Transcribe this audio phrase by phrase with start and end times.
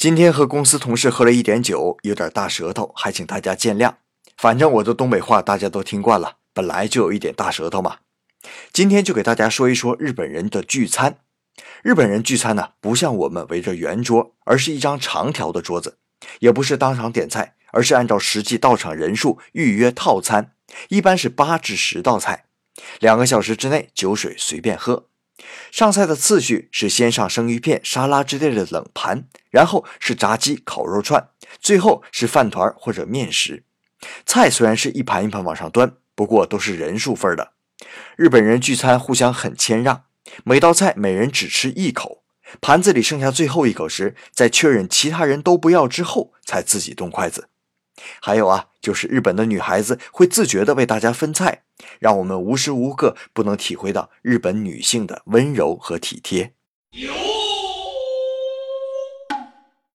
[0.00, 3.96] 今天和公司同事喝了一点酒，有点大舌头，还请大家见谅。
[4.34, 7.98] 反正我的东北话大家都听惯了，本来就有一点大舌头嘛。
[8.72, 11.18] 今天就给大家说一说日本人的聚餐。
[11.82, 15.98] 日本人聚餐呢，不像我们围着圆桌，而是一张长条的桌子，
[16.38, 20.54] 也不是当场点菜，而是按照实际到场人数预约套餐，
[20.88, 22.46] 一般是八至十道菜，
[23.00, 25.09] 两个小时之内酒水随便喝。
[25.70, 31.28] 上菜的次序是先上生鱼片、沙拉之类的冷盘，然后是炸鸡、烤肉串，
[31.60, 33.64] 最后是饭团或者面食。
[34.24, 37.52] 菜虽然是一盘一盘往上端，不过都是人数份的。
[38.16, 40.04] 日本人聚餐互相很谦让，
[40.44, 42.22] 每道菜每人只吃一口，
[42.62, 47.49] 盘子里剩下最后一口时，在确认其他人都不要之后，才自己动筷子。
[48.20, 51.62] 还有啊，就是日本的女孩子会自觉地为大家分菜。
[51.98, 56.52] 让我们无时无刻不能体会到日本女性的温柔和体贴。